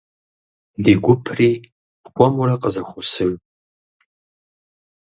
[0.83, 1.49] Ди гупри
[2.11, 3.31] хуэмурэ къызэхуосыж.